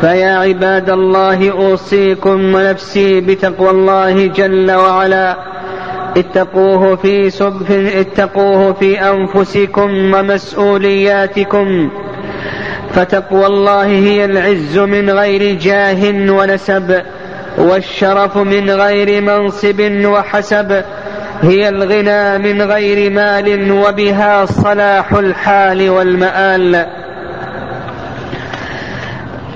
فيا 0.00 0.36
عباد 0.36 0.90
الله 0.90 1.50
أوصيكم 1.50 2.54
ونفسي 2.54 3.20
بتقوى 3.20 3.70
الله 3.70 4.26
جل 4.26 4.72
وعلا. 4.72 5.36
اتقوه 6.16 6.96
في 6.96 7.30
سبح 7.30 7.66
اتقوه 7.70 8.72
في 8.72 9.00
أنفسكم 9.00 10.14
ومسؤولياتكم. 10.14 11.90
فتقوى 12.92 13.46
الله 13.46 13.84
هي 13.86 14.24
العز 14.24 14.78
من 14.78 15.10
غير 15.10 15.54
جاه 15.54 16.30
ونسب 16.32 17.02
والشرف 17.58 18.36
من 18.36 18.70
غير 18.70 19.22
منصب 19.22 20.04
وحسب. 20.04 20.82
هي 21.42 21.68
الغنى 21.68 22.38
من 22.38 22.62
غير 22.62 23.10
مال 23.10 23.72
وبها 23.72 24.44
صلاح 24.44 25.12
الحال 25.12 25.90
والمآل. 25.90 26.86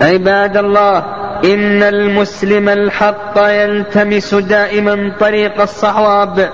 عباد 0.00 0.56
الله 0.56 0.98
إن 1.45 1.82
المسلم 1.82 2.68
الحق 2.68 3.38
يلتمس 3.38 4.34
دائما 4.34 5.12
طريق 5.20 5.60
الصواب 5.60 6.51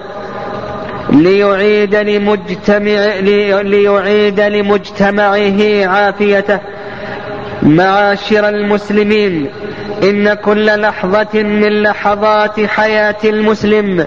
ليعيد 1.11 1.95
لمجتمع 1.95 3.15
ليعيد 3.63 4.41
لمجتمعه 4.41 5.87
عافيته. 5.87 6.61
معاشر 7.63 8.49
المسلمين 8.49 9.51
إن 10.03 10.35
كل 10.35 10.81
لحظة 10.81 11.43
من 11.43 11.83
لحظات 11.83 12.61
حياة 12.61 13.17
المسلم 13.25 14.07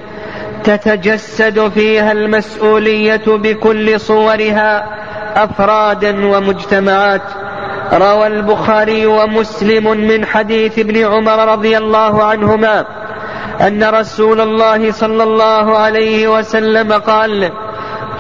تتجسد 0.63 1.67
فيها 1.69 2.11
المسؤولية 2.11 3.21
بكل 3.27 3.99
صورها 3.99 4.85
أفرادا 5.35 6.25
ومجتمعات. 6.25 7.21
روى 7.93 8.27
البخاري 8.27 9.05
ومسلم 9.05 9.97
من 9.97 10.25
حديث 10.25 10.79
ابن 10.79 11.05
عمر 11.05 11.51
رضي 11.51 11.77
الله 11.77 12.23
عنهما 12.23 12.85
أن 13.61 13.83
رسول 13.83 14.41
الله 14.41 14.91
صلى 14.91 15.23
الله 15.23 15.77
عليه 15.77 16.27
وسلم 16.27 16.93
قال 16.93 17.51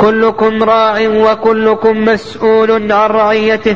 كلكم 0.01 0.63
راع 0.63 1.07
وكلكم 1.07 2.05
مسؤول 2.05 2.71
عن 2.91 3.09
رعيته 3.09 3.75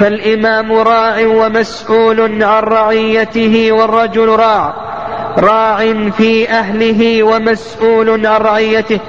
فالإمام 0.00 0.72
راع 0.72 1.26
ومسؤول 1.26 2.42
عن 2.42 2.62
رعيته 2.62 3.72
والرجل 3.72 4.28
راع 4.28 4.74
راع 5.38 5.78
في 6.10 6.50
أهله 6.50 7.22
ومسؤول 7.22 8.26
عن 8.26 8.40
رعيته. 8.40 9.00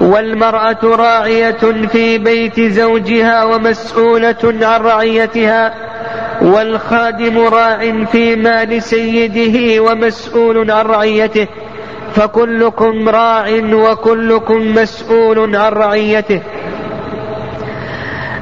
والمرأة 0.00 0.78
راعية 0.84 1.86
في 1.92 2.18
بيت 2.18 2.60
زوجها 2.60 3.44
ومسؤولة 3.44 4.36
عن 4.44 4.80
رعيتها 4.80 5.74
والخادم 6.42 7.38
راع 7.38 8.04
في 8.12 8.36
مال 8.36 8.82
سيده 8.82 9.82
ومسؤول 9.82 10.70
عن 10.70 10.84
رعيته 10.84 11.46
فكلكم 12.14 13.08
راع 13.08 13.48
وكلكم 13.72 14.74
مسؤول 14.74 15.56
عن 15.56 15.72
رعيته. 15.72 16.42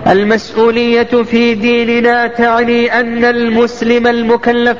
المسؤولية 0.06 1.02
في 1.02 1.54
ديننا 1.54 2.26
تعني 2.26 3.00
أن 3.00 3.25
المسلم 3.25 4.06
المكلف 4.06 4.78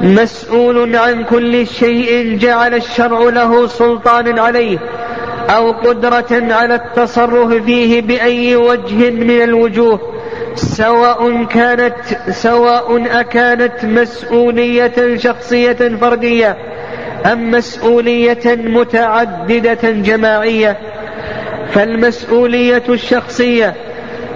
مسؤول 0.00 0.96
عن 0.96 1.24
كل 1.24 1.66
شيء 1.66 2.38
جعل 2.38 2.74
الشرع 2.74 3.18
له 3.18 3.66
سلطانا 3.66 4.42
عليه. 4.42 4.78
أو 5.56 5.70
قدرة 5.70 6.54
على 6.54 6.74
التصرف 6.74 7.52
فيه 7.64 8.02
بأي 8.02 8.56
وجه 8.56 9.10
من 9.10 9.30
الوجوه 9.30 10.00
سواء 10.54 11.44
كانت 11.44 11.94
سواء 12.30 13.20
أكانت 13.20 13.84
مسؤولية 13.84 15.16
شخصية 15.16 15.96
فردية 16.00 16.56
أم 17.32 17.50
مسؤولية 17.50 18.40
متعددة 18.46 19.90
جماعية. 19.90 20.76
فالمسؤولية 21.72 22.82
الشخصية 22.88 23.74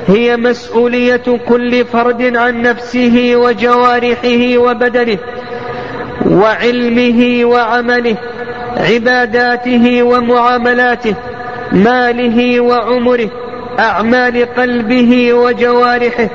هي 0.06 0.36
مسؤولية 0.36 1.22
كل 1.48 1.84
فرد 1.84 2.36
عن 2.36 2.62
نفسه 2.62 3.32
وجوارحه 3.36 4.58
وبدنه 4.58 5.19
وعلمه 6.26 7.44
وعمله. 7.44 8.16
عباداته 8.77 10.03
ومعاملاته 10.03 11.15
ماله 11.73 12.61
وعمره 12.61 13.31
أعمال 13.79 14.55
قلبه 14.55 15.35
وجوارحه. 15.35 16.31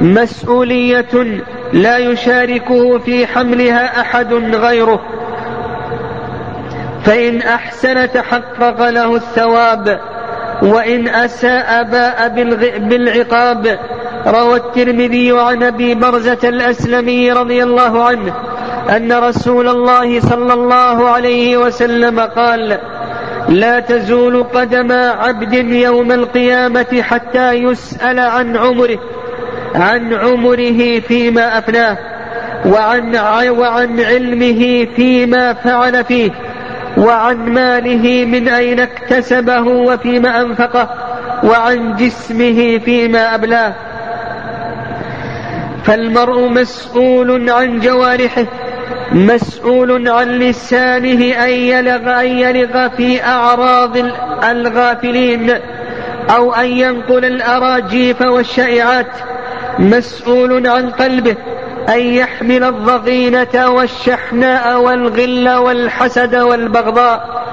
مسؤولية 0.00 1.42
لا 1.72 1.98
يشاركه 1.98 2.98
في 2.98 3.26
حملها 3.26 4.00
أحد 4.00 4.32
غيره. 4.34 5.00
فإن 7.04 7.42
أحسن 7.42 8.12
تحقق 8.12 8.88
له 8.88 9.16
الثواب 9.16 10.00
وإن 10.62 11.08
أساء 11.08 11.82
باء 11.82 12.28
بالعقاب. 12.78 13.78
روى 14.26 14.56
الترمذي 14.56 15.32
عن 15.32 15.62
أبي 15.62 15.94
برزة 15.94 16.38
الأسلمي 16.44 17.32
رضي 17.32 17.62
الله 17.62 18.04
عنه 18.04 18.34
أن 18.90 19.12
رسول 19.12 19.68
الله 19.68 20.20
صلى 20.20 20.54
الله 20.54 21.08
عليه 21.08 21.56
وسلم 21.56 22.20
قال 22.20 22.78
لا 23.48 23.80
تزول 23.80 24.42
قدم 24.42 24.92
عبد 24.92 25.54
يوم 25.72 26.12
القيامة 26.12 27.02
حتى 27.02 27.52
يسأل 27.52 28.18
عن 28.18 28.56
عمره 28.56 28.98
عن 29.74 30.14
عمره 30.14 31.00
فيما 31.00 31.58
أفناه 31.58 31.98
وعن 32.66 33.16
وعن 33.48 34.00
علمه 34.00 34.86
فيما 34.96 35.52
فعل 35.52 36.04
فيه 36.04 36.30
وعن 36.96 37.36
ماله 37.36 38.24
من 38.24 38.48
أين 38.48 38.80
اكتسبه 38.80 39.60
وفيما 39.60 40.40
أنفقه 40.40 40.88
وعن 41.44 41.96
جسمه 41.96 42.78
فيما 42.78 43.34
أبلاه. 43.34 43.74
فالمرء 45.84 46.48
مسؤول 46.48 47.50
عن 47.50 47.80
جوارحه 47.80 48.46
مسؤول 49.14 50.08
عن 50.08 50.28
لسانه 50.28 51.44
أن 51.44 51.50
يلغ, 51.50 52.20
أن 52.20 52.26
يلغ 52.26 52.88
في 52.88 53.24
أعراض 53.24 53.96
الغافلين 54.50 55.50
أو 56.36 56.54
أن 56.54 56.66
ينقل 56.66 57.24
الأراجيف 57.24 58.20
والشائعات. 58.20 59.06
مسؤول 59.78 60.66
عن 60.66 60.90
قلبه 60.90 61.36
أن 61.88 62.00
يحمل 62.00 62.64
الضغينة 62.64 63.70
والشحناء 63.70 64.80
والغل 64.80 65.48
والحسد 65.48 66.34
والبغضاء. 66.34 67.44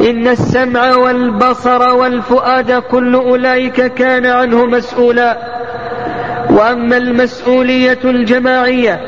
إن 0.00 0.28
السمع 0.28 0.96
والبصر 0.96 1.94
والفؤاد 1.94 2.72
كل 2.72 3.14
أولئك 3.14 3.94
كان 3.94 4.26
عنه 4.26 4.66
مسؤولا. 4.66 5.38
وأما 6.50 6.96
المسؤولية 6.96 7.98
الجماعية 8.04 9.00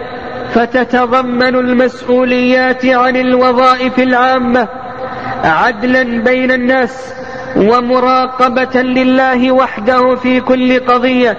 فتتضمن 0.55 1.55
المسؤوليات 1.55 2.87
عن 2.87 3.17
الوظائف 3.17 3.99
العامة 3.99 4.69
عدلا 5.45 6.03
بين 6.03 6.53
الناس 6.53 7.15
ومراقبة 7.57 8.83
لله 8.83 9.53
وحده 9.53 10.15
في 10.15 10.41
كل 10.41 10.81
قضية 10.81 11.37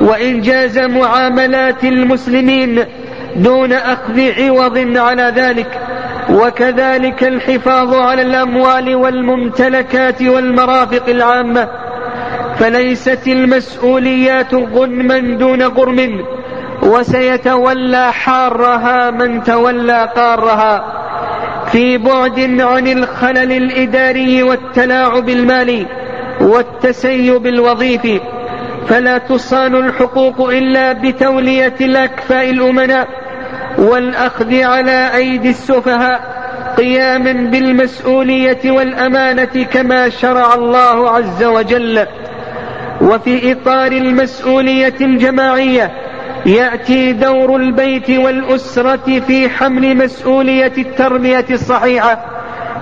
وإنجاز 0.00 0.78
معاملات 0.78 1.84
المسلمين 1.84 2.84
دون 3.36 3.72
أخذ 3.72 4.20
عوض 4.40 4.96
على 4.96 5.32
ذلك. 5.36 5.80
وكذلك 6.30 7.24
الحفاظ 7.24 7.94
على 7.94 8.22
الأموال 8.22 8.94
والممتلكات 8.94 10.22
والمرافق 10.22 11.08
العامة. 11.08 11.68
فليست 12.58 13.28
المسؤوليات 13.28 14.54
غنما 14.54 15.36
غرم 15.38 15.62
غرم. 15.62 16.24
وسيتولى 16.84 18.12
حارها 18.12 19.10
من 19.10 19.42
تولى 19.42 20.12
قارها. 20.16 21.04
في 21.72 21.98
بعد 21.98 22.60
عن 22.60 22.86
الخلل 22.86 23.52
الإداري 23.52 24.42
والتلاعب 24.42 25.28
المالي 25.28 25.86
والتسيب 26.40 27.46
الوظيفي 27.46 28.20
فلا 28.88 29.18
تصان 29.18 29.74
الحقوق 29.74 30.48
إلا 30.50 30.92
بتولية 30.92 31.74
الأكفاء 31.80 32.50
الأمناء 32.50 33.08
والأخذ 33.78 34.62
على 34.62 35.16
أيدي 35.16 35.50
السفهاء 35.50 36.20
قياما 36.76 37.32
بالمسؤولية 37.32 38.70
والأمانة 38.70 39.66
كما 39.72 40.08
شرع 40.08 40.54
الله 40.54 41.10
عز 41.10 41.44
وجل. 41.44 42.06
وفي 43.00 43.52
إطار 43.52 43.92
المسؤولية 43.92 44.94
الجماعية 45.00 45.90
يأتي 46.46 47.12
دور 47.12 47.56
البيت 47.56 48.10
والأسرة 48.10 49.20
في 49.20 49.48
حمل 49.48 49.96
مسؤولية 49.96 50.72
التربية 50.78 51.44
الصحيحة 51.50 52.24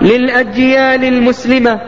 للأجيال 0.01 1.03
المسلمة. 1.03 1.79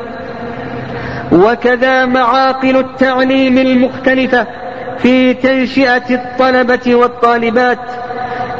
وكذا 1.32 2.06
معاقل 2.06 2.78
التعليم 2.78 3.58
المختلفة 3.58 4.48
في 4.98 5.34
تنشئة 5.34 6.04
الطلبة 6.10 6.96
والطالبات. 6.96 7.80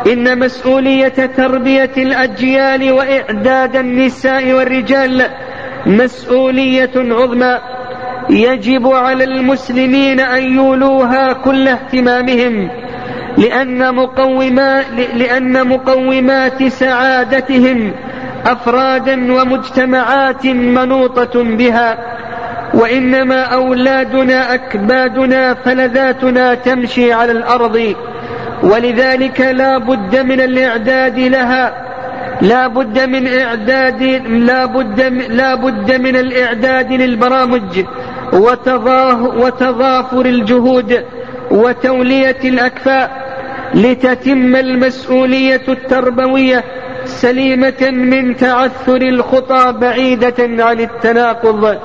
إن 0.08 0.40
مسؤولية 0.40 1.08
تربية 1.38 1.92
الأجيال 1.98 2.92
وإعداد 2.92 3.76
النساء 3.76 4.54
والرجال 4.54 5.26
مسؤولية 5.86 6.92
عظمى. 6.96 7.60
يجب 8.30 8.88
على 8.88 9.24
المسلمين 9.24 10.20
أن 10.20 10.56
يولوها 10.56 11.34
كل 11.34 11.68
اهتمامهم. 11.68 12.85
لأن 13.38 13.96
مقومات, 13.96 14.86
لأن 15.16 15.68
مقومات 15.68 16.64
سعادتهم 16.64 17.92
أفرادا 18.46 19.34
ومجتمعات 19.34 20.46
منوطة 20.46 21.44
بها 21.44 21.98
وإنما 22.74 23.42
أولادنا 23.42 24.54
أكبادنا 24.54 25.54
فلذاتنا 25.54 26.54
تمشي 26.54 27.14
على 27.14 27.32
الأرض 27.32 27.96
ولذلك 28.64 29.42
لا 29.42 29.78
بد 29.78 30.20
من 30.20 30.42
الإعداد 30.42 31.20
لها 31.20 31.86
لا 32.42 32.68
بد 32.68 33.00
من 33.10 33.28
إعداد 33.28 34.04
لا 34.28 34.66
بد 34.66 35.02
لا 35.30 35.56
بد 35.56 36.02
من 36.02 36.16
الإعداد 36.16 36.92
للبرامج 36.92 37.86
وتضافر 39.38 40.26
الجهود 40.26 41.04
وتولية 41.52 42.40
الأكفاء. 42.44 43.25
لتتم 43.76 44.56
المسؤولية 44.56 45.62
التربوية 45.68 46.64
سليمة 47.06 47.90
من 47.92 48.36
تعثر 48.36 49.02
الخطى 49.02 49.74
بعيدة 49.82 50.64
عن 50.64 50.80
التناقض. 50.80 51.78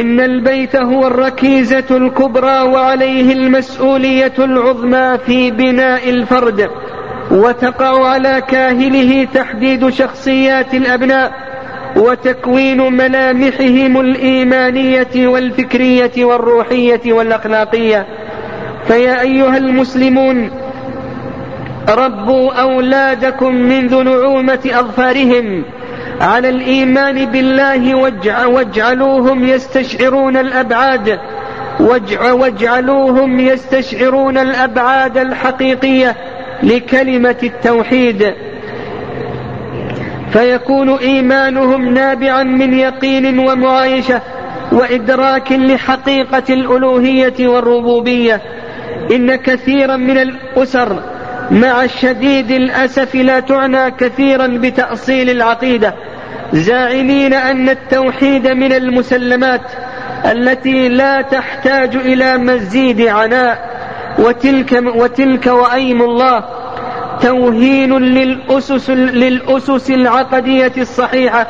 إن 0.00 0.20
البيت 0.20 0.76
هو 0.76 1.06
الركيزة 1.06 1.84
الكبرى 1.90 2.60
وعليه 2.60 3.32
المسؤولية 3.32 4.32
العظمى 4.38 5.18
في 5.26 5.50
بناء 5.50 6.10
الفرد 6.10 6.70
وتقع 7.30 8.08
على 8.08 8.42
كاهله 8.48 9.24
تحديد 9.34 9.88
شخصيات 9.88 10.74
الأبناء 10.74 11.32
وتكوين 11.96 12.92
ملامحهم 12.92 14.00
الإيمانية 14.00 15.28
والفكرية 15.28 16.24
والروحية 16.24 17.12
والأخلاقية. 17.12 18.06
فيا 18.86 19.20
أيها 19.20 19.56
المسلمون 19.56 20.61
ربوا 21.88 22.52
أولادكم 22.52 23.54
منذ 23.54 24.02
نعومة 24.02 24.60
أظفارهم 24.66 25.64
على 26.20 26.48
الإيمان 26.48 27.24
بالله 27.24 27.94
واجعلوهم 28.48 29.44
يستشعرون 29.44 30.36
الأبعاد 30.36 31.18
واجعلوهم 32.32 33.40
يستشعرون 33.40 34.38
الأبعاد 34.38 35.18
الحقيقية 35.18 36.16
لكلمة 36.62 37.36
التوحيد. 37.42 38.34
فيكون 40.32 40.90
إيمانهم 40.90 41.94
نابعا 41.94 42.42
من 42.42 42.74
يقين 42.74 43.38
ومعايشة 43.38 44.20
وإدراك 44.72 45.52
لحقيقة 45.52 46.42
الألوهية 46.50 47.48
والربوبية. 47.48 48.40
إن 49.12 49.34
كثيرا 49.34 49.96
من 49.96 50.18
الأسر 50.18 51.11
مع 51.52 51.86
شديد 51.86 52.50
الأسف 52.50 53.14
لا 53.14 53.40
تعنى 53.40 53.90
كثيرا 53.90 54.46
بتأصيل 54.46 55.30
العقيدة. 55.30 55.94
زاعمين 56.52 57.34
أن 57.34 57.68
التوحيد 57.68 58.48
من 58.48 58.72
المسلمات 58.72 59.60
التي 60.24 60.88
لا 60.88 61.22
تحتاج 61.22 61.96
إلى 61.96 62.38
مزيد 62.38 63.00
عناء. 63.00 63.72
وتلك, 64.18 64.82
وتلك 64.96 65.46
وأيم 65.46 66.02
الله. 66.02 66.44
توهين 67.22 67.98
للأسس, 67.98 68.90
للأسس 68.90 69.90
العقدية 69.90 70.72
الصحيحة 70.78 71.46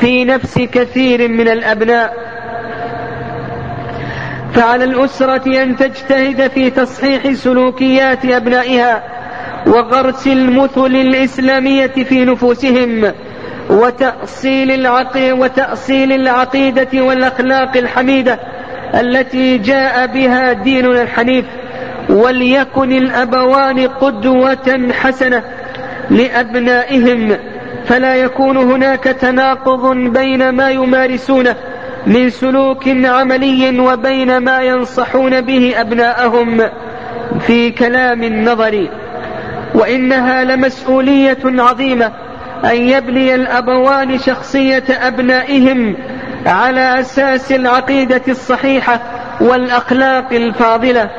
في 0.00 0.24
نفس 0.24 0.58
كثير 0.58 1.28
من 1.28 1.48
الأبناء. 1.48 2.16
فعلى 4.54 4.84
الأسرة 4.84 5.62
أن 5.62 5.76
تجتهد 5.76 6.50
في 6.50 6.70
تصحيح 6.70 7.32
سلوكيات 7.32 8.24
أبنائها. 8.24 9.15
وغرس 9.66 10.26
المثل 10.26 10.86
الإسلامية 10.86 11.86
في 11.86 12.24
نفوسهم 12.24 13.12
وتأصيل 13.70 14.70
العقيدة, 14.70 15.34
وتأصيل 15.34 16.12
العقيدة 16.12 16.88
والأخلاق 16.94 17.76
الحميدة 17.76 18.38
التي 18.94 19.58
جاء 19.58 20.06
بها 20.06 20.52
ديننا 20.52 21.02
الحنيف 21.02 21.44
وليكن 22.08 22.92
الأبوان 22.92 23.88
قدوة 23.88 24.92
حسنة 24.92 25.42
لأبنائهم 26.10 27.36
فلا 27.84 28.16
يكون 28.16 28.56
هناك 28.56 29.04
تناقض 29.04 29.94
بين 29.94 30.48
ما 30.48 30.70
يمارسونه 30.70 31.56
من 32.06 32.30
سلوك 32.30 32.88
عملي 32.88 33.80
وبين 33.80 34.38
ما 34.38 34.62
ينصحون 34.62 35.40
به 35.40 35.74
أبناءهم 35.80 36.62
في 37.40 37.70
كلام 37.70 38.22
النظر. 38.22 38.88
وإنها 39.74 40.44
لمسؤولية 40.44 41.38
عظيمة 41.44 42.12
أن 42.64 42.76
يبني 42.76 43.34
الأبوان 43.34 44.18
شخصية 44.18 44.84
أبنائهم 44.90 45.96
على 46.46 47.00
أساس 47.00 47.52
العقيدة 47.52 48.22
الصحيحة 48.28 49.00
والأخلاق 49.40 50.32
الفاضلة. 50.32 51.10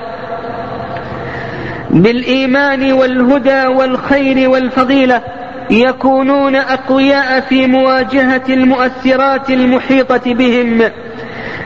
بالإيمان 1.89 2.93
والهدى 2.93 3.65
والخير 3.67 4.49
والفضيلة 4.49 5.21
يكونون 5.69 6.55
أقوياء 6.55 7.39
في 7.39 7.67
مواجهة 7.67 8.43
المؤثرات 8.49 9.49
المحيطة 9.49 10.33
بهم. 10.33 10.91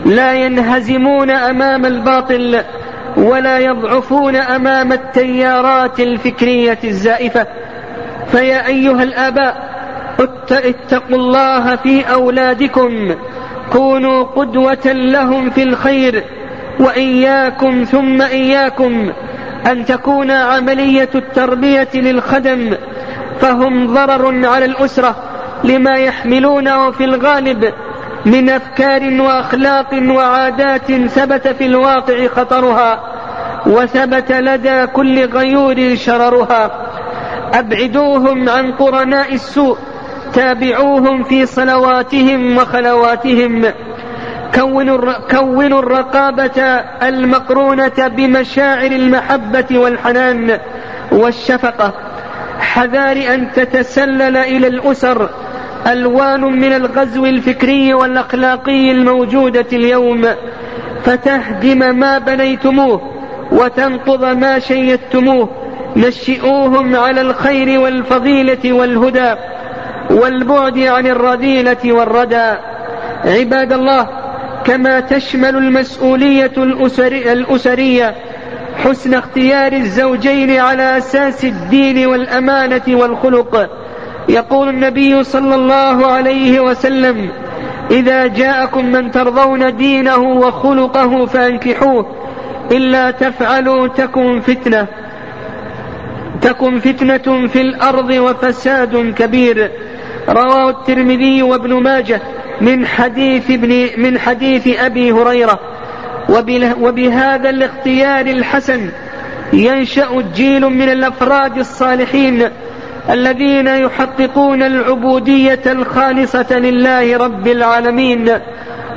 لا 0.05 0.33
ينهزمون 0.33 1.29
أمام 1.29 1.85
الباطل. 1.85 2.63
ولا 3.17 3.59
يضعفون 3.59 4.35
أمام 4.35 4.91
التيارات 4.91 5.99
الفكرية 5.99 6.79
الزائفة. 6.83 7.47
فيا 8.31 8.67
أيها 8.67 9.03
الآباء 9.03 9.71
اتقوا 10.51 11.17
الله 11.17 11.75
في 11.75 12.13
أولادكم. 12.13 13.15
كونوا 13.71 14.23
قدوة 14.23 14.85
لهم 14.85 15.49
في 15.49 15.63
الخير. 15.63 16.23
وإياكم 16.79 17.83
ثم 17.83 18.21
إياكم 18.21 19.11
أن 19.71 19.85
تكون 19.85 20.31
عملية 20.31 21.09
التربية 21.15 21.89
للخدم. 21.93 22.75
فهم 23.39 23.93
ضرر 23.93 24.47
على 24.47 24.65
الأسرة 24.65 25.15
لما 25.63 25.97
يحملونه 25.97 26.91
في 26.91 27.03
الغالب. 27.03 27.73
من 28.25 28.49
أفكار 28.49 29.21
وأخلاق 29.21 29.93
وعادات 30.09 30.91
ثبت 30.91 31.47
في 31.47 31.65
الواقع 31.65 32.27
خطرها 32.27 32.99
وثبت 33.65 34.31
لدى 34.31 34.87
كل 34.87 35.25
غيور 35.25 35.95
شررها. 35.95 36.71
أبعدوهم 37.53 38.49
عن 38.49 38.71
قرناء 38.71 39.33
السوء 39.33 39.77
تابعوهم 40.33 41.23
في 41.23 41.45
صلواتهم 41.45 42.57
وخلواتهم. 42.57 43.65
كونوا 44.55 45.13
كونوا 45.31 45.79
الرقابة 45.79 46.61
المقرونة 47.03 48.07
بمشاعر 48.07 48.91
المحبة 48.91 49.79
والحنان 49.79 50.59
والشفقة. 51.11 51.93
حذار 52.59 53.17
أن 53.33 53.51
تتسلل 53.51 54.37
إلى 54.37 54.67
الأسر 54.67 55.29
ألوان 55.87 56.41
من 56.41 56.73
الغزو 56.73 57.25
الفكري 57.25 57.93
والأخلاقي 57.93 58.91
الموجودة 58.91 59.65
اليوم. 59.73 60.27
فتهدم 61.03 61.95
ما 61.95 62.17
بنيتموه 62.17 63.01
وتنقض 63.51 64.25
ما 64.25 64.59
شيدتموه. 64.59 65.49
نشئوهم 65.95 66.95
على 66.95 67.21
الخير 67.21 67.79
والفضيلة 67.79 68.73
والهدى 68.73 69.35
والبعد 70.09 70.79
عن 70.79 71.07
الرذيلة 71.07 71.93
والردى. 71.93 72.53
عباد 73.25 73.73
الله 73.73 74.07
كما 74.63 74.99
تشمل 74.99 75.55
المسؤولية 75.55 76.51
الأسري 76.57 77.31
الأسرية 77.31 78.15
حسن 78.77 79.13
اختيار 79.13 79.73
الزوجين 79.73 80.59
على 80.59 80.97
أساس 80.97 81.45
الدين 81.45 82.07
والأمانة 82.07 82.81
والخلق. 82.87 83.80
يقول 84.29 84.69
النبي 84.69 85.23
صلى 85.23 85.55
الله 85.55 86.07
عليه 86.07 86.59
وسلم 86.59 87.29
إذا 87.91 88.27
جاءكم 88.27 88.85
من 88.85 89.11
ترضون 89.11 89.75
دينه 89.75 90.17
وخلقه 90.17 91.25
فأنكحوه 91.25 92.05
إلا 92.71 93.11
تفعلوا 93.11 93.87
تكن 93.87 94.39
فتنة 94.39 94.87
تكن 96.41 96.79
فتنة 96.79 97.47
في 97.47 97.61
الأرض 97.61 98.09
وفساد 98.09 99.13
كبير. 99.17 99.71
رواه 100.29 100.69
الترمذي 100.69 101.43
وابن 101.43 101.73
ماجه 101.73 102.21
من 102.61 102.85
حديث 102.85 103.51
ابن 103.51 103.87
من 103.97 104.19
حديث 104.19 104.67
أبي 104.79 105.11
هريرة 105.11 105.59
وبهذا 106.79 107.49
الاختيار 107.49 108.25
الحسن 108.25 108.89
ينشأ 109.53 110.23
جيل 110.35 110.61
من 110.61 110.89
الأفراد 110.89 111.57
الصالحين 111.57 112.49
الذين 113.09 113.67
يحققون 113.67 114.63
العبودية 114.63 115.61
الخالصة 115.65 116.59
لله 116.59 117.17
رب 117.17 117.47
العالمين 117.47 118.31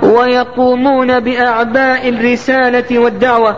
ويقومون 0.02 1.20
بأعباء 1.20 2.08
الرسالة 2.08 2.98
والدعوة. 2.98 3.56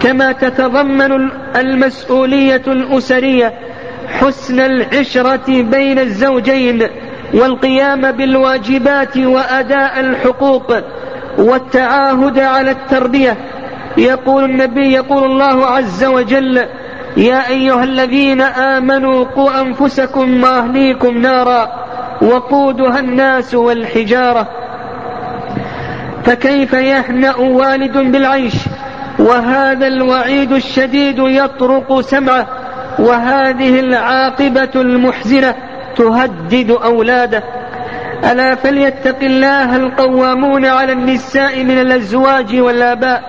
كما 0.00 0.32
تتضمن 0.32 1.30
المسؤولية 1.56 2.62
الأسرية 2.66 3.52
حسن 4.08 4.60
العشرة 4.60 5.62
بين 5.62 5.98
الزوجين 5.98 6.88
والقيام 7.34 8.12
بالواجبات 8.12 9.16
وأداء 9.16 10.00
الحقوق 10.00 10.72
والتعاهد 11.38 12.38
على 12.38 12.70
التربية. 12.70 13.36
يقول 13.96 14.44
النبي 14.44 14.92
يقول 14.92 15.24
الله 15.24 15.66
عز 15.66 16.04
وجل 16.04 16.66
يا 17.16 17.48
أيها 17.48 17.84
الذين 17.84 18.40
آمنوا 18.40 19.24
قوا 19.24 19.60
أنفسكم 19.60 20.42
وأهليكم 20.42 21.18
نارا 21.18 21.68
وقودها 22.22 22.98
الناس 23.00 23.54
والحجارة 23.54 24.48
فكيف 26.24 26.72
يهنأ 26.72 27.36
والد 27.36 27.98
بالعيش 27.98 28.54
وهذا 29.18 29.86
الوعيد 29.86 30.52
الشديد 30.52 31.18
يطرق 31.18 32.00
سمعه 32.00 32.46
وهذه 32.98 33.80
العاقبة 33.80 34.70
المحزنة 34.74 35.54
تهدد 35.96 36.70
أولاده 36.70 37.42
ألا 38.32 38.54
فليتق 38.54 39.18
الله 39.22 39.76
القوامون 39.76 40.66
على 40.66 40.92
النساء 40.92 41.64
من 41.64 41.78
الأزواج 41.78 42.60
والآباء 42.60 43.22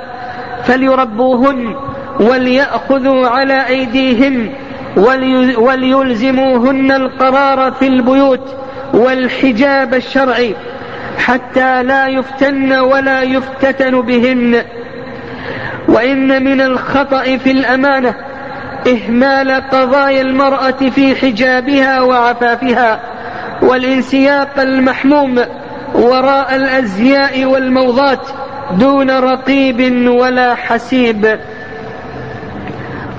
فليربوهن 0.63 1.75
وليأخذوا 2.19 3.27
على 3.27 3.67
أيديهن 3.67 4.50
وليلزموهن 5.57 6.91
القرار 6.91 7.72
في 7.72 7.88
البيوت 7.88 8.55
والحجاب 8.93 9.93
الشرعي 9.93 10.55
حتى 11.17 11.84
لا 11.84 12.07
يفتن 12.07 12.74
ولا 12.74 13.22
يفتتن 13.22 14.01
بهن. 14.01 14.62
وإن 15.88 16.43
من 16.43 16.62
الخطأ 16.62 17.38
في 17.38 17.51
الأمانة 17.51 18.15
إهمال 18.88 19.51
قضايا 19.51 20.22
المرأة 20.22 20.72
في 20.72 21.15
حجابها 21.15 22.01
وعفافها 22.01 23.00
والانسياق 23.62 24.60
المحموم 24.60 25.41
وراء 25.93 26.55
الأزياء 26.55 27.45
والموضات 27.45 28.27
دون 28.72 29.12
رقيب 29.12 30.10
ولا 30.10 30.55
حسيب. 30.55 31.39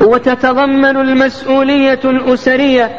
وتتضمن 0.01 0.97
المسؤولية 0.97 2.01
الأسرية 2.05 2.91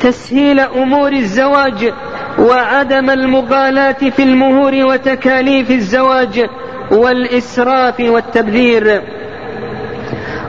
تسهيل 0.00 0.60
أمور 0.60 1.12
الزواج 1.12 1.92
وعدم 2.38 3.10
المغالاة 3.10 3.92
في 3.92 4.22
المهور 4.22 4.74
وتكاليف 4.74 5.70
الزواج 5.70 6.46
والإسراف 6.92 8.00
والتبذير. 8.00 9.02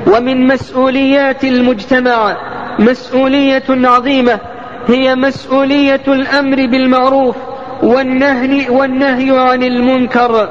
ومن 0.08 0.48
مسؤوليات 0.48 1.44
المجتمع 1.44 2.38
مسؤولية 2.80 3.64
عظيمة 3.70 4.40
هي 4.88 5.16
مسؤولية 5.16 6.02
الأمر 6.08 6.56
بالمعروف 6.56 7.36
والنهي 7.84 8.70
والنهي 8.70 9.40
عن 9.40 9.64
المنكر. 9.64 10.50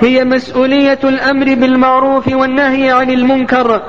هي 0.00 0.24
مسؤولية 0.24 0.98
الأمر 1.04 1.44
بالمعروف 1.54 2.28
والنهي 2.28 2.90
عن 2.90 3.10
المنكر. 3.10 3.82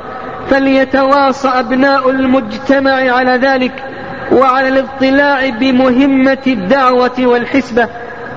فليتواصى 0.50 1.48
أبناء 1.48 2.10
المجتمع 2.10 2.92
على 2.92 3.32
ذلك 3.32 3.84
وعلى 4.32 4.68
الاطلاع 4.68 5.50
بمهمة 5.50 6.38
الدعوة 6.48 7.20
والحسبة 7.20 7.88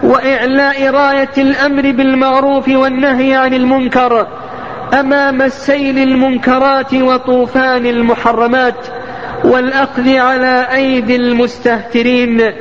وإعلاء 0.02 0.90
راية 0.90 1.32
الأمر 1.38 1.82
بالمعروف 1.82 2.68
والنهي 2.68 3.34
عن 3.34 3.54
المنكر 3.54 4.26
أمام 5.00 5.48
سيل 5.48 5.98
المنكرات 5.98 6.94
وطوفان 6.94 7.86
المحرمات 7.86 8.86
والأخذ 9.44 10.16
على 10.16 10.66
أيدي 10.72 11.16
المستهترين. 11.16 12.52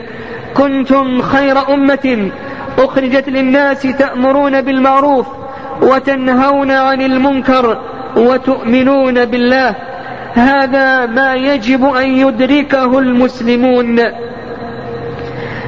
كنتم 0.53 1.21
خير 1.21 1.73
أمة 1.73 2.31
أخرجت 2.77 3.29
للناس 3.29 3.81
تأمرون 3.81 4.61
بالمعروف 4.61 5.27
وتنهون 5.81 6.71
عن 6.71 7.01
المنكر. 7.01 7.81
وتؤمنون 8.15 9.25
بالله. 9.25 9.75
هذا 10.33 11.05
ما 11.05 11.33
يجب 11.33 11.85
أن 11.95 12.09
يدركه 12.09 12.99
المسلمون. 12.99 13.99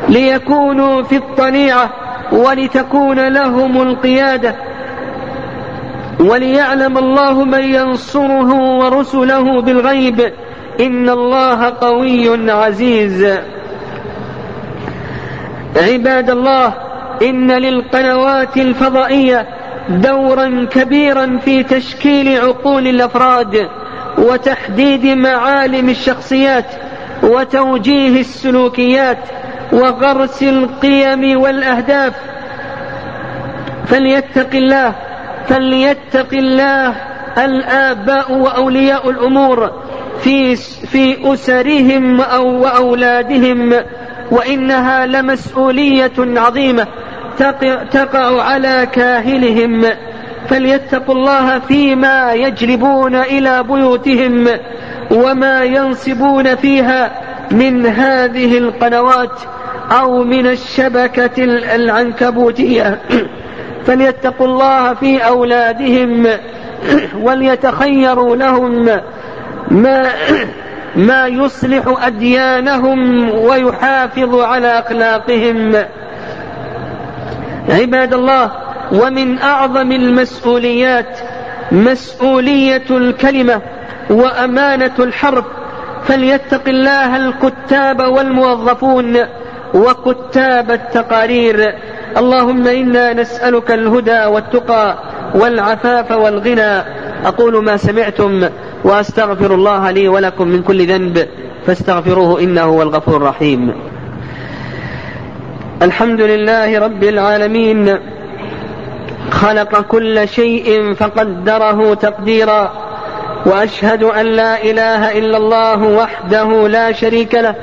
ليكونوا 0.09 1.03
في 1.03 1.15
الطليعة 1.15 1.89
ولتكون 2.31 3.27
لهم 3.27 3.81
القيادة. 3.81 4.55
وليعلم 6.19 6.97
الله 6.97 7.43
من 7.43 7.63
ينصره 7.63 8.53
ورسله 8.53 9.61
بالغيب. 9.61 10.31
إن 10.79 11.09
الله 11.09 11.69
قوي 11.69 12.51
عزيز. 12.51 13.37
عباد 15.75 16.29
الله 16.29 16.73
إن 17.21 17.51
للقنوات 17.51 18.57
الفضائية 18.57 19.56
دورا 19.89 20.67
كبيرا 20.71 21.39
في 21.45 21.63
تشكيل 21.63 22.41
عقول 22.41 22.87
الأفراد 22.87 23.69
وتحديد 24.17 25.05
معالم 25.05 25.89
الشخصيات 25.89 26.65
وتوجيه 27.23 28.19
السلوكيات 28.19 29.17
وغرس 29.73 30.43
القيم 30.43 31.41
والأهداف. 31.41 32.13
فليتق 33.85 34.55
الله 34.55 34.95
فليتق 35.47 36.33
الله 36.33 36.95
الآباء 37.37 38.31
وأولياء 38.31 39.09
الأمور 39.09 39.71
في 40.19 40.55
في 40.55 41.33
أسرهم 41.33 42.21
أو 42.21 42.63
وأولادهم 42.63 43.73
وإنها 44.31 45.05
لمسؤولية 45.05 46.11
عظيمة. 46.19 46.87
تقع 47.91 48.41
على 48.41 48.87
كاهلهم 48.91 49.85
فليتقوا 50.49 51.15
الله 51.15 51.59
فيما 51.59 52.33
يجلبون 52.33 53.15
إلى 53.15 53.63
بيوتهم 53.63 54.47
وما 55.11 55.63
ينصبون 55.63 56.55
فيها 56.55 57.11
من 57.51 57.85
هذه 57.85 58.57
القنوات 58.57 59.39
أو 59.91 60.23
من 60.23 60.47
الشبكة 60.47 61.43
العنكبوتية. 61.75 62.99
فليتقوا 63.85 64.47
الله 64.47 64.93
في 64.93 65.17
أولادهم 65.17 66.27
وليتخيروا 67.25 68.35
لهم 68.35 68.99
ما 69.71 70.09
ما 70.95 71.27
يصلح 71.27 72.05
أديانهم 72.05 73.29
ويحافظ 73.29 74.39
على 74.39 74.79
أخلاقهم. 74.79 75.75
عباد 77.69 78.13
الله 78.13 78.51
ومن 78.91 79.39
أعظم 79.39 79.91
المسؤوليات 79.91 81.19
مسؤولية 81.71 82.85
الكلمة 82.91 83.61
وأمانة 84.09 84.93
الحرف 84.99 85.45
فليتق 86.05 86.67
الله 86.67 87.15
الكتاب 87.15 87.99
والموظفون 87.99 89.17
وكتاب 89.73 90.71
التقارير. 90.71 91.75
اللهم 92.17 92.67
إنا 92.67 93.13
نسألك 93.13 93.71
الهدى 93.71 94.25
والتقى 94.25 94.97
والعفاف 95.35 96.11
والغنى. 96.11 96.83
أقول 97.25 97.63
ما 97.63 97.77
سمعتم 97.77 98.49
وأستغفر 98.83 99.53
الله 99.55 99.91
لي 99.91 100.07
ولكم 100.07 100.47
من 100.47 100.63
كل 100.63 100.87
ذنب. 100.87 101.27
فاستغفروه 101.65 102.39
إنه 102.39 102.61
هو 102.61 102.81
الغفور 102.81 103.17
الرحيم. 103.17 103.73
الحمد 105.81 106.21
لله 106.21 106.79
رب 106.79 107.03
العالمين. 107.03 107.97
خلق 109.31 109.81
كل 109.81 110.27
شيء 110.27 110.93
فقدره 110.93 111.93
تقديرا. 111.93 112.73
وأشهد 113.45 114.03
أن 114.03 114.25
لا 114.25 114.63
إله 114.63 115.17
إلا 115.17 115.37
الله 115.37 115.83
وحده 115.83 116.67
لا 116.67 116.91
شريك 116.91 117.35
له. 117.35 117.55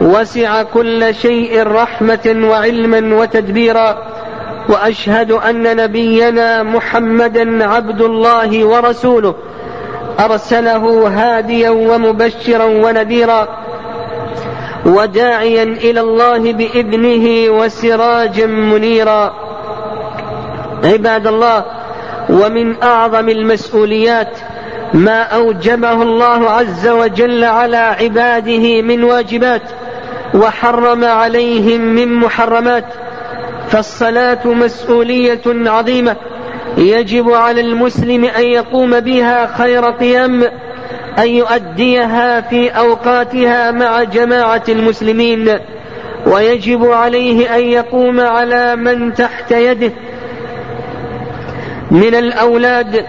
وسع 0.00 0.62
كل 0.62 1.14
شيء 1.14 1.66
رحمة 1.66 2.48
وعلما 2.50 3.16
وتدبيرا. 3.16 4.06
وأشهد 4.68 5.32
أن 5.32 5.76
نبينا 5.76 6.62
محمدا 6.62 7.64
عبد 7.64 8.00
الله 8.00 8.64
ورسوله. 8.64 9.34
أرسله 10.20 11.08
هاديا 11.08 11.70
ومبشرا 11.70 12.64
ونذيرا. 12.64 13.61
وداعيا 14.86 15.62
إلى 15.62 16.00
الله 16.00 16.52
بإذنه 16.52 17.50
وسراجا 17.50 18.46
منيرا. 18.46 19.34
عباد 20.84 21.26
الله 21.26 21.64
ومن 22.30 22.82
أعظم 22.82 23.28
المسؤوليات 23.28 24.38
ما 24.94 25.22
أوجبه 25.22 26.02
الله 26.02 26.50
عز 26.50 26.88
وجل 26.88 27.44
على 27.44 27.76
عباده 27.76 28.82
من 28.82 29.04
واجبات 29.04 29.62
وحرم 30.34 31.04
عليهم 31.04 31.80
من 31.80 32.14
محرمات 32.14 32.84
فالصلاة 33.68 34.46
مسؤولية 34.46 35.42
عظيمة 35.46 36.16
يجب 36.78 37.30
على 37.30 37.60
المسلم 37.60 38.24
أن 38.24 38.44
يقوم 38.44 39.00
بها 39.00 39.56
خير 39.56 39.90
قيام 39.90 40.44
أن 41.18 41.28
يؤديها 41.28 42.40
في 42.40 42.68
أوقاتها 42.68 43.70
مع 43.70 44.02
جماعة 44.02 44.62
المسلمين 44.68 45.58
ويجب 46.26 46.90
عليه 46.90 47.56
أن 47.56 47.60
يقوم 47.60 48.20
على 48.20 48.76
من 48.76 49.14
تحت 49.14 49.52
يده. 49.52 49.92
من 51.90 52.14
الأولاد 52.14 53.06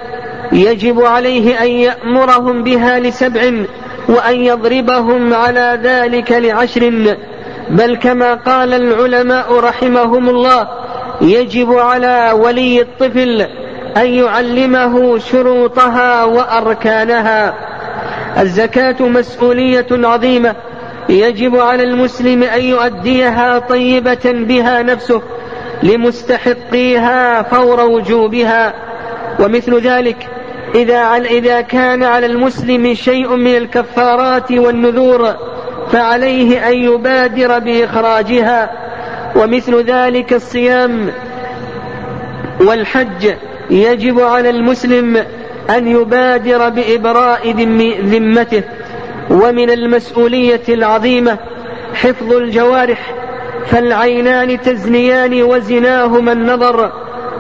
يجب 0.51 1.01
عليه 1.01 1.61
أن 1.61 1.67
يأمرهم 1.67 2.63
بها 2.63 2.99
لسبع 2.99 3.41
وأن 4.09 4.35
يضربهم 4.35 5.33
على 5.33 5.79
ذلك 5.83 6.31
لعشر. 6.31 7.15
بل 7.69 7.95
كما 7.95 8.33
قال 8.33 8.73
العلماء 8.73 9.59
رحمهم 9.59 10.29
الله 10.29 10.67
يجب 11.21 11.73
على 11.73 12.31
ولي 12.35 12.81
الطفل 12.81 13.47
أن 13.97 14.07
يعلمه 14.07 15.17
شروطها 15.17 16.23
وأركانها. 16.23 17.72
الزكاة 18.37 18.95
مسؤولية 19.01 19.85
عظيمة. 19.91 20.55
يجب 21.09 21.55
على 21.55 21.83
المسلم 21.83 22.43
أن 22.43 22.61
يؤديها 22.61 23.59
طيبة 23.59 24.21
بها 24.25 24.81
نفسه 24.81 25.21
لمستحقيها 25.83 27.41
فور 27.41 27.79
وجوبها. 27.79 28.73
ومثل 29.39 29.81
ذلك 29.81 30.27
إذا 30.75 31.15
إذا 31.15 31.61
كان 31.61 32.03
على 32.03 32.25
المسلم 32.25 32.93
شيء 32.93 33.35
من 33.35 33.57
الكفارات 33.57 34.51
والنذور 34.51 35.33
فعليه 35.91 36.69
أن 36.69 36.77
يبادر 36.77 37.59
بإخراجها. 37.59 38.71
ومثل 39.35 39.83
ذلك 39.83 40.33
الصيام 40.33 41.11
والحج. 42.61 43.33
يجب 43.69 44.19
على 44.19 44.49
المسلم 44.49 45.25
أن 45.69 45.87
يبادر 45.87 46.69
بإبراء 46.69 47.51
ذمته 48.01 48.63
ومن 49.29 49.69
المسؤولية 49.69 50.61
العظيمة 50.69 51.37
حفظ 51.93 52.33
الجوارح 52.33 53.13
فالعينان 53.65 54.61
تزنيان 54.61 55.43
وزناهما 55.43 56.31
النظر 56.31 56.91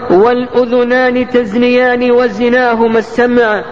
والأذنان 0.09 1.29
تزنيان 1.29 2.11
وزناهما 2.11 2.99
السمع 2.99 3.63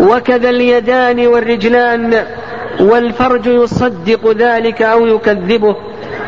وكذا 0.00 0.50
اليدان 0.50 1.26
والرجلان 1.26 2.24
والفرج 2.80 3.46
يصدق 3.46 4.32
ذلك 4.32 4.82
أو 4.82 5.06
يكذبه. 5.06 5.76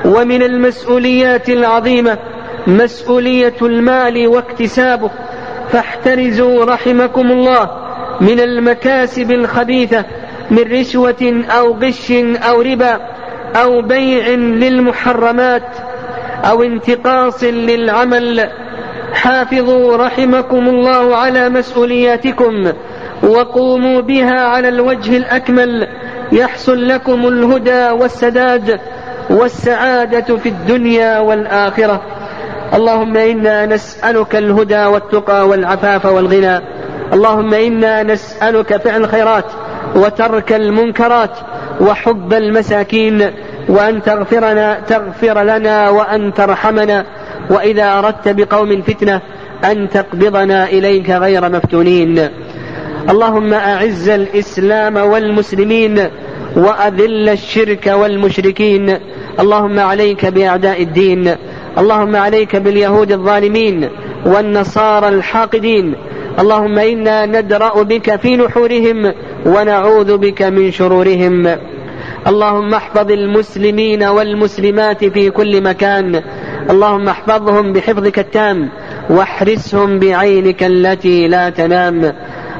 ومن 0.05 0.43
المسؤوليات 0.43 1.49
العظيمة 1.49 2.19
مسؤولية 2.67 3.55
المال 3.63 4.29
واكتسابه. 4.29 5.11
فاحترزوا 5.73 6.65
رحمكم 6.65 7.33
الله 7.33 7.71
من 8.21 8.41
المكاسب 8.41 9.33
الخبيثة 9.33 10.05
من 10.51 10.73
رشوة 10.81 11.45
أو 11.51 11.75
غش 11.75 12.13
أو 12.49 12.63
ربا 12.63 13.01
أو 13.57 13.83
بيع 13.83 14.29
للمحرمات 14.37 15.77
أو 16.45 16.63
انتقاص 16.63 17.45
للعمل. 17.45 18.49
حافظوا 19.13 19.97
رحمكم 19.97 20.69
الله 20.69 21.17
على 21.17 21.49
مسؤولياتكم 21.49 22.73
وقوموا 23.23 24.01
بها 24.01 24.41
على 24.41 24.69
الوجه 24.69 25.17
الأكمل. 25.17 25.89
يحصل 26.33 26.89
لكم 26.89 27.29
الهدى 27.29 27.91
والسداد 27.91 28.81
والسعادة 29.31 30.37
في 30.37 30.49
الدنيا 30.49 31.19
والآخرة. 31.19 32.03
اللهم 32.75 33.17
إنا 33.17 33.67
نسألك 33.67 34.37
الهدى 34.37 34.85
والتقى 34.85 35.49
والعفاف 35.49 36.07
والغنى. 36.07 36.61
اللهم 37.13 37.55
إنا 37.55 38.03
نسألك 38.03 38.77
فعل 38.77 39.01
الخيرات 39.01 39.45
وترك 39.97 40.53
المنكرات 40.53 41.31
وحب 41.81 42.33
المساكين 42.33 43.31
وأن 43.69 44.03
تغفرنا 44.03 44.81
تغفر 44.89 45.43
لنا 45.43 45.89
وأن 45.89 46.35
ترحمنا. 46.35 47.05
وإذا 47.51 47.99
أردت 47.99 48.29
بقوم 48.29 48.83
فتنة 48.83 49.21
أن 49.65 49.89
تقبضنا 49.89 50.65
إليك 50.65 51.11
غير 51.11 51.49
مفتونين. 51.49 52.29
اللهم 53.11 53.53
أعز 53.55 54.09
الإسلام 54.09 54.97
والمسلمين 54.97 56.09
وأذل 56.57 57.29
الشرك 57.29 57.87
والمشركين. 57.87 58.99
اللهم 59.41 59.81
عليك 59.81 60.27
بأعداء 60.27 60.83
الدين. 60.83 61.37
اللهم 61.79 62.17
عليك 62.17 62.57
باليهود 62.57 63.13
الظالمين 63.13 63.89
والنصارى 64.27 65.09
الحاقدين. 65.09 65.95
اللهم 66.39 66.79
إنا 66.79 67.27
ندرأ 67.27 67.83
بك 67.83 68.17
في 68.17 68.37
نحورهم 68.37 69.13
ونعوذ 69.47 70.17
بك 70.17 70.43
من 70.43 70.71
شرورهم. 70.71 71.59
اللهم 72.27 72.75
احفظ 72.75 73.11
المسلمين 73.11 74.03
والمسلمات 74.03 75.05
في 75.05 75.31
كل 75.31 75.63
مكان. 75.63 76.23
اللهم 76.71 77.09
احفظهم 77.09 77.73
بحفظك 77.73 78.19
التام 78.19 78.69
واحرسهم 79.11 79.99
بعينك 79.99 80.63
التي 80.63 81.29
لا 81.29 81.51
تنام. 81.51 82.15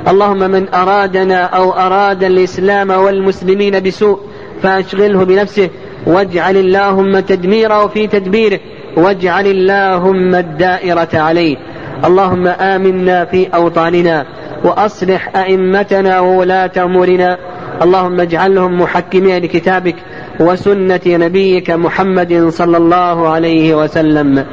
اللهم 0.09 0.51
من 0.51 0.75
أرادنا 0.75 1.43
أو 1.43 1.73
أراد 1.73 2.25
الإسلام 2.25 2.91
والمسلمين 2.91 3.81
بسوء 3.81 4.19
فأشغله 4.63 5.25
بنفسه 5.25 5.69
واجعل 6.07 6.57
اللهم 6.57 7.19
تدميره 7.21 7.87
في 7.87 8.07
تدبيره. 8.07 8.61
واجعل 8.97 9.47
اللهم 9.47 10.35
الدائرة 10.35 11.09
عليه. 11.15 11.57
اللهم 12.05 12.47
آمنا 12.47 13.25
في 13.25 13.47
أوطاننا 13.55 14.25
وأصلح 14.65 15.37
أئمتنا 15.37 16.21
وولاة 16.21 16.71
أمورنا. 16.79 17.39
اللهم 17.83 18.21
اجعلهم 18.21 18.81
محكمين 18.81 19.43
لكتابك 19.43 19.97
وسنة 20.41 21.01
نبيك 21.07 21.71
محمد 21.71 22.49
صلى 22.49 22.77
الله 22.77 23.29
عليه 23.29 23.75
وسلم. 23.75 24.45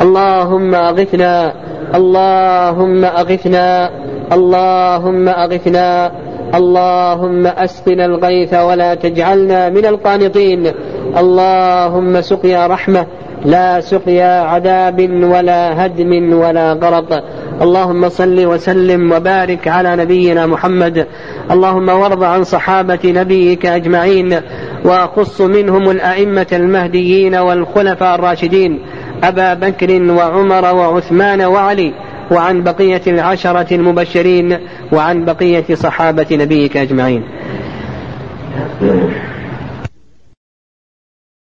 اللهم 0.00 0.74
أغثنا 0.74 1.52
اللهم 1.94 3.04
أغثنا 3.04 3.90
اللهم 4.32 5.28
أغثنا 5.28 6.12
اللهم 6.54 7.46
أسقنا 7.46 8.04
الغيث 8.04 8.54
ولا 8.54 8.94
تجعلنا 8.94 9.68
من 9.68 9.86
القانطين. 9.86 10.72
اللهم 11.18 12.20
سقيا 12.20 12.66
رحمة 12.66 13.06
لا 13.44 13.80
سقيا 13.80 14.40
عذاب 14.40 15.00
ولا 15.22 15.86
هدم 15.86 16.32
ولا 16.32 16.72
غرق. 16.72 17.24
اللهم 17.62 18.08
صل 18.08 18.46
وسلم 18.46 19.12
وبارك 19.12 19.68
على 19.68 19.96
نبينا 19.96 20.46
محمد. 20.46 21.06
اللهم 21.50 21.88
وارض 21.88 22.22
عن 22.22 22.44
صحابة 22.44 22.98
نبيك 23.04 23.66
أجمعين. 23.66 24.40
وأخص 24.84 25.40
منهم 25.40 25.90
الأئمة 25.90 26.46
المهديين 26.52 27.34
والخلفاء 27.34 28.14
الراشدين. 28.14 28.78
أبا 29.24 29.54
بكر 29.54 30.02
وعمر 30.12 30.74
وعثمان 30.74 31.42
وعلي. 31.42 31.92
وعن 32.30 32.62
بقية 32.62 33.02
العشرة 33.06 33.74
المبشرين. 33.74 34.58
وعن 34.92 35.24
بقية 35.24 35.74
صحابة 35.74 36.26
نبيك 36.32 36.76
أجمعين. 36.76 37.22